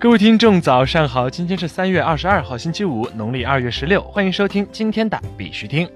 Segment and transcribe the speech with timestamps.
[0.00, 1.28] 各位听众，早上好！
[1.28, 4.00] 今天是三月二十二号，星期五，农历二月十六。
[4.04, 5.86] 欢迎收听今天的必须听。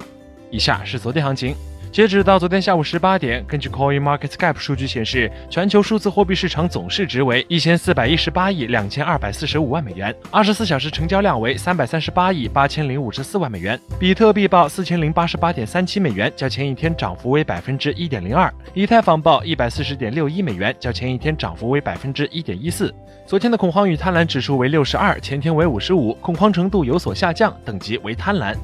[0.50, 1.56] 以下是昨天行情。
[1.94, 13.78] 截止到昨天下午十八点，根据 Coin Market Cap 数据显示，全球数字货币市场总市值为一千四百一十八亿两千二百四十五万美元，二十四小时成交量为三百三十八亿八千零五十四万美元。
[13.96, 18.52] 比特币报四千零八十八点三七美元，较前一天涨幅为百分之一点零二。
[18.72, 22.92] 以太坊报一百四十点六一美元，较前一天涨幅为百分之一点一四。
[23.24, 28.56] 昨天的恐慌与贪婪指数为六十二，前天为五十五，恐慌程度有所下降，等级为贪婪。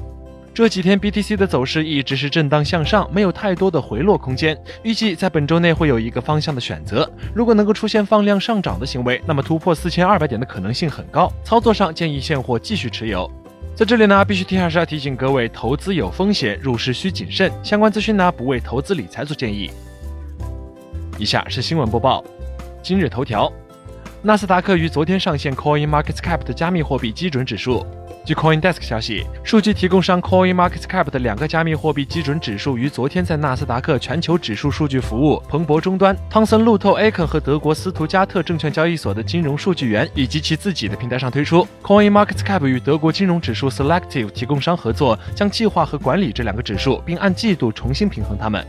[0.53, 4.57] 这几天 BTC 的走势一直是震荡向上，没有太多的回落空间。
[4.83, 7.09] 预计在本周内会有一个方向的选择。
[7.33, 11.31] 如果能够出现放量上涨的行为，那么突破四千二百点的可能性很高。
[11.41, 13.31] 操作上建议现货继续持有。
[13.73, 17.49] 在这里呢，必须提还是要提醒各位，投资有风险，入市需谨慎。
[17.63, 19.71] 相关资讯呢，不为投资理财做建议。
[21.17, 22.21] 以下是新闻播报。
[22.83, 23.51] 今日头条：
[24.21, 27.85] 纳斯达克于昨天上线 Coin Market Cap 的加密货币基准指数。
[28.23, 41.67] 据 CoinDesk 消息，数据提供商 CoinMarketCap 的两个加密货币基准指数于昨天在纳斯达克全球指数数据服务、彭博终端、汤森路透 Acon 和德国斯图加特证券交易所的金融数据源以及其自己的平台上推出。
[41.81, 48.63] CoinMarketCap 与德国金融指数 Selective 提供商合作，将计划和管理这两个指数，并按季度重新平衡它们。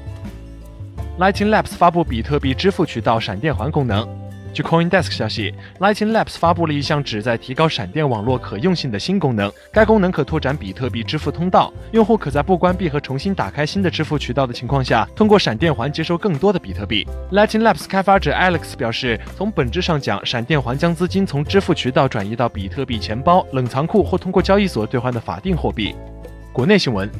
[1.19, 4.22] Lightning Labs 发布比特币支付渠道闪电环功能。
[4.53, 9.50] 据 CoinDesk 消息，Lightning Labs 发布了一项旨在提高闪电网络可用性的新功能。
[9.72, 17.06] 该功能可拓展比特币支付通道，用户可在不关闭和重新打开新的支付渠道的情况下，通过闪电环接收更多的比特币。
[17.31, 25.94] Lightning Labs 开发者 Alex 表示，从本质上讲，闪电环将资金从支付渠道转移到比特币钱包、冷藏库或通过交易所兑换的法定货币。
[26.53, 27.11] 国内新闻。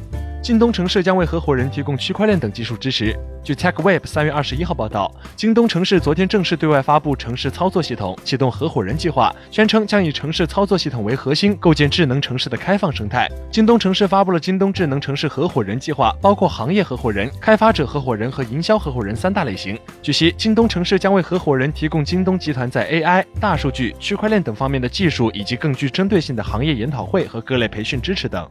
[0.43, 3.17] 京东城市将为合伙人提供区块链等技术支持。
[3.41, 13.31] 据 TechWeb 三月二十一号报道，京东城市昨天正式对外发布城市操作系统，启动合伙人计划，宣称将以城市操作系统为核心，构建智能城市的开放生态。
[13.49, 19.79] 京东城市发布了京东智能城市合伙人计划，包括行业合伙人、开发者合伙人和营销合伙人三大类型。
[20.01, 28.45] 据悉，京东城市将为合伙人提供京东集团在 AI、大数据、区块链等方面的技术，以及更具针对性的行业研讨会和各类培训支持等。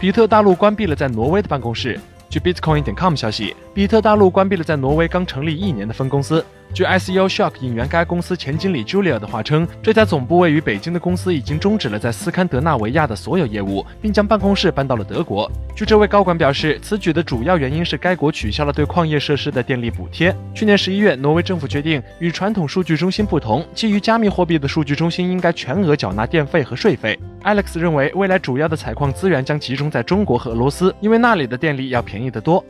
[0.00, 2.00] 比特大陆关闭了在挪威的办公室。
[2.30, 6.42] 据 Bitcoin.com 消息，比特大陆关闭了在挪威刚成立一年的分公司。
[6.72, 15.50] 据 ICO Shock 引援该公司前经理 Julia 的话称，这家总部位于北京的公司已经终止了在斯堪德纳维亚的所有业务，并将办公室搬到了德国。
[15.74, 20.34] 据这位高管表示，此举的主要原因是该国取消了对矿业设施的电力补贴。
[20.54, 27.18] 去年十一月，挪威政府决定与传统数据中心不同，基于加密货币的数据中心应该全额缴纳电费和税费。
[27.42, 32.64] Alex 认为，未来主要的采矿资源将集中在中国和俄罗斯，因为那里的电力要便宜得多。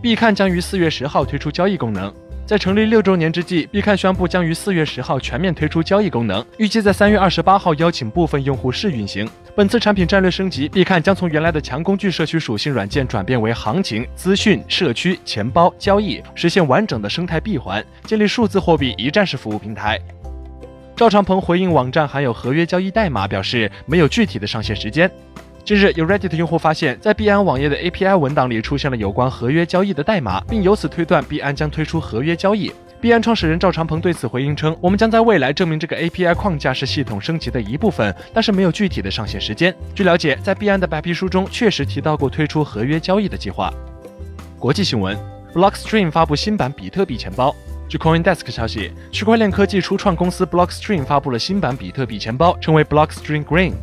[0.00, 2.12] 币看将于四月十号推出交易功能。
[2.44, 9.28] 在成立六周年之际，币看宣布将于四月十号全面推出交易功能，预计在三月二十八号邀请部分用户试运行。
[9.54, 19.98] 本次产品战略升级，币看将从原来的强工具社区属性软件转变为行情、资讯、社区、钱包、交易，实现完整的生态闭环，建立数字货币一站式服务平台。
[20.94, 25.10] 赵长鹏回应网站含有合约交易代码，表示没有具体的上线时间。
[25.64, 32.72] 近日，有 Reddit 用户发现，在币安网页的 API 文档里出现了有关合约交易的代码，并由此推断币安将推出合约交易。
[33.00, 43.72] 币安创始人赵长鹏对此回应称：“我们将在未来证明这个 API 框架是系统升级的一部分，但是没有具体的上线时间。”据了解，在币安的白皮书中确实提到过推出合约交易的计划。
[44.58, 45.16] 国际新闻
[45.54, 47.54] ：Blockstream 发布新版比特币钱包。
[47.88, 53.74] 据 CoinDesk 消息，区块链科技初创公司 Blockstream 发布了新版比特币钱包，称为 Blockstream Green。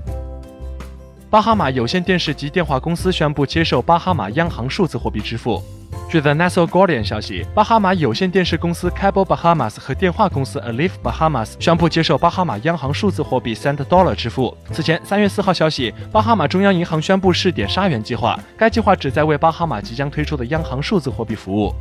[1.30, 5.62] 巴哈马有线电视及电话公司宣布接受巴哈马央行数字货币支付。
[6.10, 14.58] 据 The National Guardian 消息，巴哈马有线电视公司 Cable Bahamas 和电话公司 Alif Bahamas 宣布接受巴哈马央行数字货币 Cent Dollar 支付。
[14.72, 21.72] 此前，三月四号消息，巴哈马中央银行宣布试点沙元计划，该计划旨在为巴哈马即将推出的央行数字货币服务。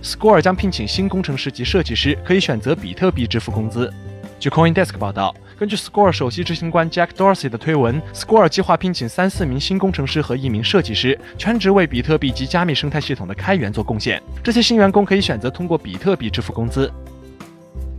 [0.00, 3.92] Square 将聘请新工程师及设计师，可以选择比特币支付工资。
[4.38, 5.34] 据 CoinDesk 报道。
[5.58, 14.22] 根据 Score 首席执行官 Jack Dorsey 的推文，Score 计划聘请三四名新工程师和一名设计师，全职为比特币及加密生态系统的开源做贡献。
[14.40, 16.88] 这些新员工可以选择通过比特币支付工资。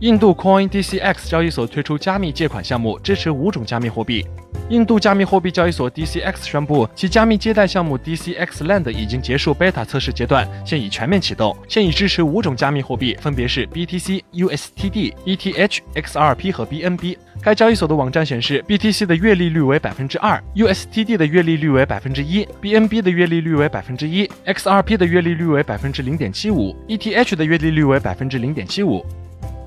[0.00, 4.24] 印度 CoinDCX 交易所推出加密借款项目，支持五种加密货币。
[4.70, 17.18] 印度加密货币交易所 DCX 宣布，其加密借贷项目 DCX Land 已经结束 beta 测试阶段，现已全面启动，现已支持五种加密货币，分别是 BTC、USTD、ETH、XRP 和 BNB。
[17.42, 29.04] 该交易所的网站显示，BTC 的月利率为百分之二，USTD 的月利率为百分之一，BNB 的月利率为百分之一，XRP 的月利率为百分之零点七五，ETH 的月利率为百分之零点七五。